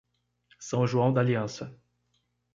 São 0.59 0.87
João 0.87 1.13
d'Aliança 1.13 1.79